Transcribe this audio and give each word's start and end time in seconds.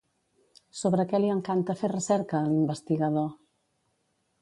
Sobre 0.77 1.05
què 1.11 1.19
li 1.21 1.29
encanta 1.35 1.77
fer 1.83 1.91
recerca 1.93 2.41
a 2.41 2.43
l'investigador? 2.49 3.33